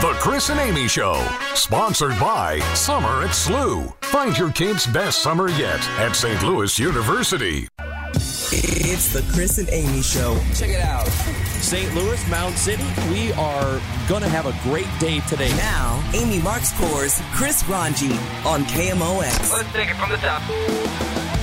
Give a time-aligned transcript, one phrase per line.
[0.00, 1.22] The Chris and Amy Show,
[1.54, 3.92] sponsored by Summer at SLU.
[4.04, 6.42] Find your kids' best summer yet at St.
[6.42, 7.68] Louis University.
[7.76, 10.40] It's the Chris and Amy Show.
[10.54, 11.06] Check it out.
[11.06, 11.94] St.
[11.94, 15.54] Louis, Mound City, we are going to have a great day today.
[15.58, 18.12] Now, Amy Marxkors Chris Ranji
[18.46, 19.52] on KMOX.
[19.52, 21.39] Let's take it from the top.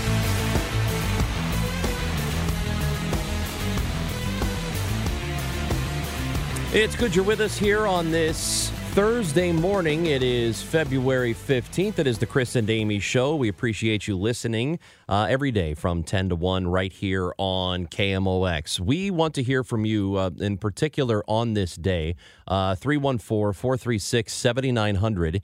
[6.80, 10.05] It's good you're with us here on this Thursday morning.
[10.05, 11.97] It is February 15th.
[11.97, 13.36] It is the Chris and Amy Show.
[13.36, 14.78] We appreciate you listening
[15.09, 18.80] uh, every day from 10 to 1 right here on KMOX.
[18.80, 22.16] We want to hear from you uh, in particular on this day.
[22.47, 25.41] Uh, 314 436 7900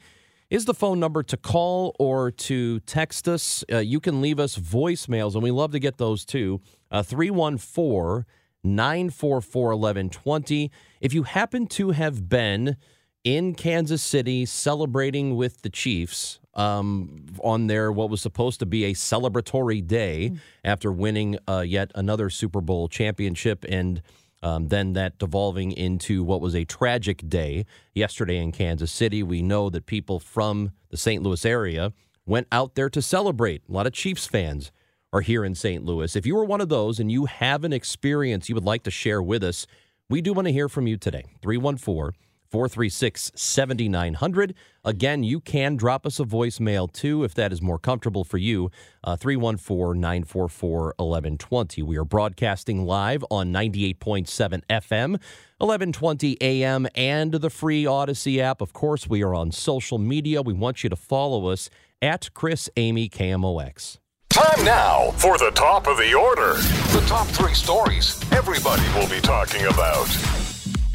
[0.52, 3.64] is the phone number to call or to text us.
[3.72, 6.62] Uh, you can leave us voicemails, and we love to get those too.
[6.92, 8.24] Uh, 314
[8.64, 10.72] 944 1120.
[11.02, 12.78] If you happen to have been
[13.24, 18.86] in Kansas City celebrating with the Chiefs um, on their what was supposed to be
[18.86, 24.02] a celebratory day after winning uh, yet another Super Bowl championship and
[24.44, 29.24] um, then that devolving into what was a tragic day yesterday in Kansas City.
[29.24, 31.24] We know that people from the St.
[31.24, 31.94] Louis area
[32.26, 33.64] went out there to celebrate.
[33.68, 34.72] A lot of Chiefs fans
[35.14, 35.86] are here in St.
[35.86, 36.16] Louis.
[36.16, 38.92] If you were one of those and you have an experience you would like to
[38.92, 39.68] share with us,
[40.10, 41.24] we do want to hear from you today.
[41.42, 42.20] 314
[42.50, 44.54] 436 7900.
[44.84, 48.70] Again, you can drop us a voicemail too if that is more comfortable for you.
[49.04, 51.82] Uh, 314 944 1120.
[51.84, 55.12] We are broadcasting live on 98.7 FM,
[55.58, 58.62] 1120 AM, and the free Odyssey app.
[58.62, 60.42] Of course, we are on social media.
[60.42, 61.70] We want you to follow us
[62.02, 63.98] at Chris Amy KMOX.
[64.44, 66.56] Time now for the top of the order.
[66.92, 70.06] The top three stories everybody will be talking about.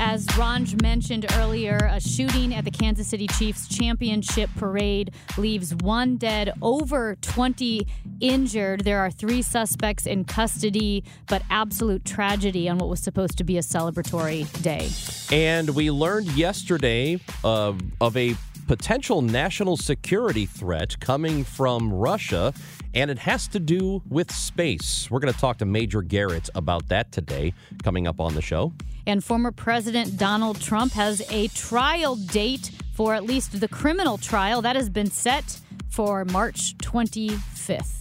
[0.01, 6.19] As Ranj mentioned earlier, a shooting at the Kansas City Chiefs championship parade leaves one
[6.19, 7.87] dead, over 20
[8.21, 8.85] injured.
[8.85, 13.57] There are three suspects in custody, but absolute tragedy on what was supposed to be
[13.57, 14.91] a celebratory day.
[15.35, 18.37] And we learned yesterday uh, of a
[18.69, 22.53] potential national security threat coming from Russia,
[22.93, 25.11] and it has to do with space.
[25.11, 28.75] We're going to talk to Major Garrett about that today, coming up on the show.
[29.07, 34.61] And former President Donald Trump has a trial date for at least the criminal trial
[34.61, 37.95] that has been set for March 25th.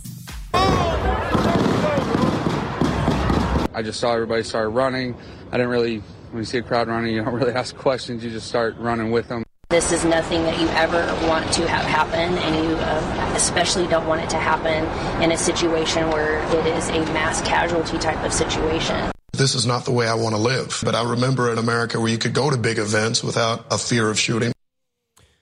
[3.73, 5.15] I just saw everybody start running.
[5.49, 5.99] I didn't really,
[6.31, 8.21] when you see a crowd running, you don't really ask questions.
[8.21, 9.46] You just start running with them.
[9.69, 14.07] This is nothing that you ever want to have happen, and you uh, especially don't
[14.07, 14.85] want it to happen
[15.21, 19.11] in a situation where it is a mass casualty type of situation.
[19.33, 20.79] This is not the way I want to live.
[20.85, 24.09] But I remember in America where you could go to big events without a fear
[24.09, 24.53] of shooting.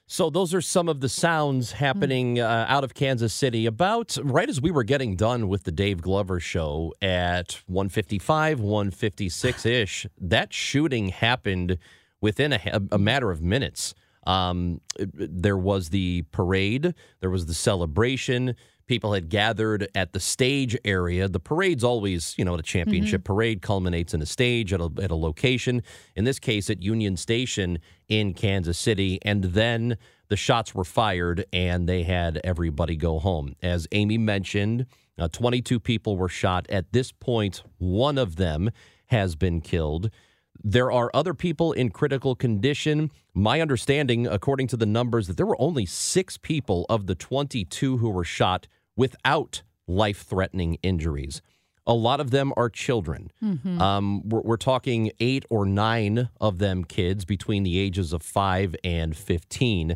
[0.07, 4.49] So those are some of the sounds happening uh, out of Kansas City about right
[4.49, 10.07] as we were getting done with the Dave Glover show at 155, 156 ish.
[10.19, 11.77] That shooting happened
[12.21, 13.93] within a, a matter of minutes.
[14.25, 18.55] Um, there was the parade, there was the celebration.
[18.87, 21.27] People had gathered at the stage area.
[21.27, 24.91] The parade's always, you know, at a championship parade culminates in a stage at a,
[25.01, 25.81] at a location.
[26.15, 29.17] In this case, at Union Station in Kansas City.
[29.23, 29.97] And then
[30.27, 33.55] the shots were fired and they had everybody go home.
[33.63, 34.85] As Amy mentioned,
[35.17, 36.67] uh, 22 people were shot.
[36.69, 38.69] At this point, one of them
[39.07, 40.09] has been killed.
[40.63, 43.11] There are other people in critical condition.
[43.33, 47.97] My understanding, according to the numbers, that there were only six people of the 22
[47.97, 51.41] who were shot without life threatening injuries.
[51.87, 53.31] A lot of them are children.
[53.79, 58.75] Um, we're, we're talking eight or nine of them kids between the ages of five
[58.83, 59.95] and 15.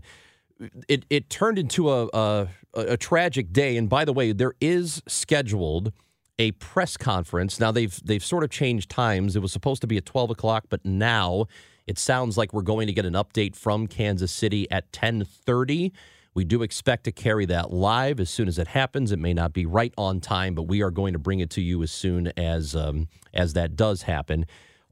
[0.88, 3.76] It, it turned into a, a, a tragic day.
[3.76, 5.92] And by the way, there is scheduled
[6.40, 7.60] a press conference.
[7.60, 9.36] Now they've they've sort of changed times.
[9.36, 11.46] It was supposed to be at 12 o'clock, but now
[11.86, 15.92] it sounds like we're going to get an update from Kansas City at 1030.
[16.36, 19.12] We do expect to carry that live as soon as it happens.
[19.12, 21.62] It may not be right on time, but we are going to bring it to
[21.62, 24.46] you as soon as um, as that does happen.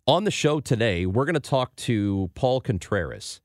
[0.07, 3.41] On the show today, we're going to talk to Paul Contreras.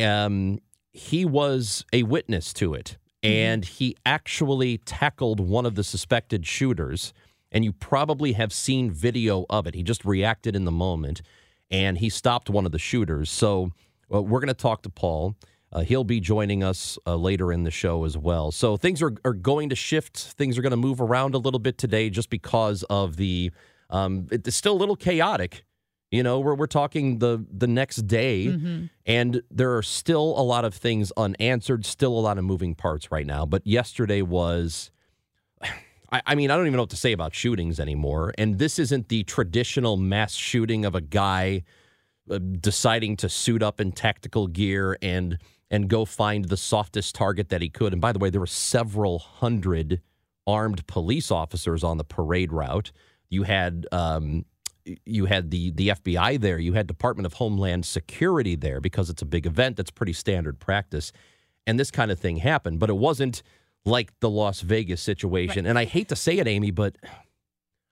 [0.00, 0.58] um,
[0.92, 7.14] he was a witness to it, and he actually tackled one of the suspected shooters.
[7.52, 9.74] And you probably have seen video of it.
[9.74, 11.22] He just reacted in the moment,
[11.70, 13.30] and he stopped one of the shooters.
[13.30, 13.72] So
[14.08, 15.36] well, we're going to talk to Paul.
[15.70, 18.52] Uh, he'll be joining us uh, later in the show as well.
[18.52, 20.18] So things are, are going to shift.
[20.18, 23.50] Things are going to move around a little bit today just because of the.
[23.88, 25.64] Um, it's still a little chaotic.
[26.10, 28.48] You know, we're, we're talking the the next day,
[29.06, 33.10] and there are still a lot of things unanswered, still a lot of moving parts
[33.10, 33.44] right now.
[33.46, 34.90] But yesterday was.
[36.12, 38.34] I, I mean, I don't even know what to say about shootings anymore.
[38.38, 41.64] And this isn't the traditional mass shooting of a guy
[42.30, 45.38] uh, deciding to suit up in tactical gear and
[45.70, 47.94] and go find the softest target that he could.
[47.94, 50.02] And by the way, there were several hundred
[50.46, 52.92] armed police officers on the parade route.
[53.30, 54.44] You had um,
[55.06, 56.58] you had the the FBI there.
[56.58, 59.76] You had Department of Homeland Security there because it's a big event.
[59.76, 61.10] That's pretty standard practice.
[61.66, 63.42] And this kind of thing happened, but it wasn't
[63.84, 65.66] like the Las Vegas situation.
[65.66, 66.96] And I hate to say it, Amy, but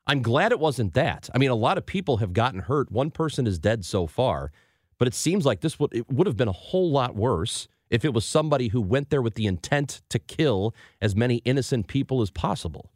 [0.06, 1.28] I'm glad it wasn't that.
[1.34, 2.90] I mean, a lot of people have gotten hurt.
[2.90, 4.52] One person is dead so far,
[4.98, 8.04] but it seems like this would it would have been a whole lot worse if
[8.04, 12.22] it was somebody who went there with the intent to kill as many innocent people
[12.22, 12.92] as possible.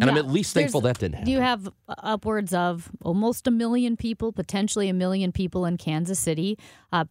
[0.00, 1.30] And I'm at least thankful that didn't happen.
[1.30, 6.56] You have upwards of almost a million people, potentially a million people in Kansas City.
[6.92, 7.06] Uh,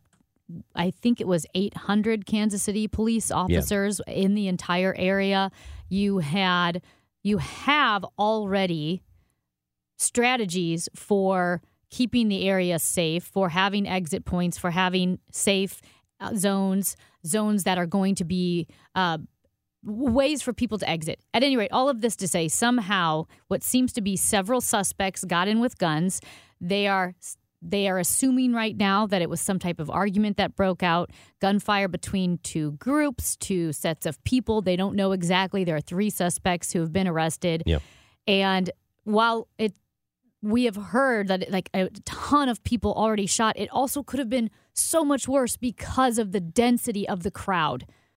[0.75, 5.51] I think it was 800 Kansas City police officers in the entire area.
[5.89, 6.81] You had,
[7.23, 9.03] you have already
[9.97, 15.81] strategies for keeping the area safe, for having exit points, for having safe
[16.19, 16.95] uh, zones,
[17.25, 19.17] zones that are going to be uh,
[19.83, 21.19] ways for people to exit.
[21.33, 25.23] At any rate, all of this to say, somehow, what seems to be several suspects
[25.23, 26.21] got in with guns.
[26.59, 27.13] They are
[27.61, 31.11] they are assuming right now that it was some type of argument that broke out,
[31.39, 34.61] gunfire between two groups, two sets of people.
[34.61, 35.63] They don't know exactly.
[35.63, 37.63] There are three suspects who have been arrested.
[37.65, 37.81] Yep.
[38.27, 38.69] And
[39.03, 39.73] while it
[40.43, 44.29] we have heard that like a ton of people already shot, it also could have
[44.29, 47.85] been so much worse because of the density of the crowd.